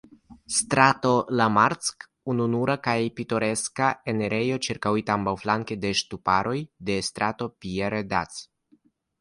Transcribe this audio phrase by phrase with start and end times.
[0.59, 6.59] Strato Lamarck, ununura kaj pitoreska enirejo, ĉirkaŭita ambaŭflanke de ŝtuparoj
[6.91, 8.45] de Strato Pierre-Dac.